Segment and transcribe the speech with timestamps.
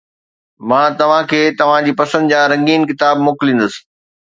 [0.67, 3.73] مان توهان کي توهان جي پسند جا رنگين ڪتاب موڪليندس